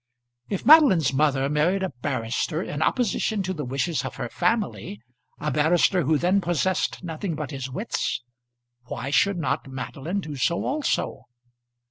[0.49, 4.99] If Madeline's mother married a barrister in opposition to the wishes of her family
[5.39, 8.23] a barrister who then possessed nothing but his wits
[8.85, 11.27] why should not Madeline do so also?